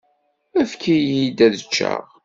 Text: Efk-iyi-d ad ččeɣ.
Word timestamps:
Efk-iyi-d 0.61 1.37
ad 1.45 1.53
ččeɣ. 1.65 2.03